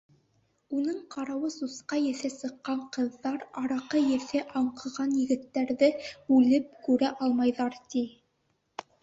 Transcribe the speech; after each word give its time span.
Уның 0.75 1.01
ҡарауы 1.15 1.49
сусҡа 1.55 1.99
еҫе 2.03 2.31
сыҡҡан 2.35 2.81
ҡыҙҙар 2.97 3.43
араҡы 3.61 4.01
еҫе 4.15 4.41
аңҡыған 4.63 5.15
егеттәрҙе 5.21 5.93
үлеп 6.39 6.75
күрә 6.89 7.13
алмайҙар, 7.29 7.79
ти. 7.95 8.05